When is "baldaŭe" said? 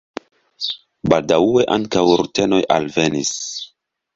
1.11-1.65